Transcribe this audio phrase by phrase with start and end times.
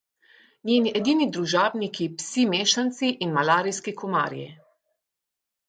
[0.69, 4.51] Njegovi edini družabniki, psi mešanci in malarijski komarji.